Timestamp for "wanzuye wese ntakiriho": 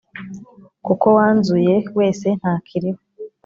1.17-3.01